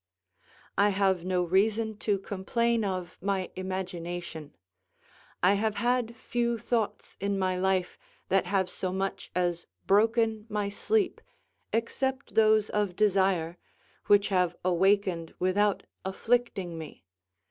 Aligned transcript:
I 0.79 0.89
have 0.89 1.25
no 1.25 1.43
reason 1.43 1.95
to 1.97 2.17
complain 2.17 2.83
of 2.83 3.19
my 3.21 3.51
imagination; 3.55 4.55
I 5.43 5.53
have 5.53 5.75
had 5.75 6.15
few 6.15 6.57
thoughts 6.57 7.15
in 7.19 7.37
my 7.37 7.55
life 7.55 7.99
that 8.29 8.47
have 8.47 8.67
so 8.67 8.91
much 8.91 9.29
as 9.35 9.67
broken 9.85 10.47
my 10.49 10.69
sleep, 10.69 11.21
except 11.71 12.33
those 12.33 12.71
of 12.71 12.95
desire, 12.95 13.57
which 14.07 14.29
have 14.29 14.55
awakened 14.65 15.35
without 15.37 15.83
afflicting 16.03 16.79
me. 16.79 17.03